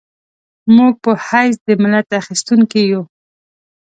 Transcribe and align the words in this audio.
موږ 0.75 0.93
په 1.03 1.11
حیث 1.25 1.55
د 1.67 1.69
ملت 1.81 2.07
اخیستونکي 2.21 2.81
یو. 2.91 3.01